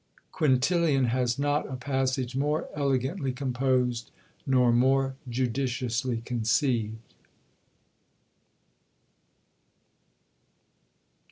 [0.31, 4.09] Quintilian has not a passage more elegantly composed,
[4.47, 7.13] nor more judiciously conceived.